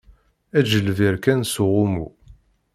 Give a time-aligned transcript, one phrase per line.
[0.57, 2.07] Eǧǧ lbir kan s uɣummu.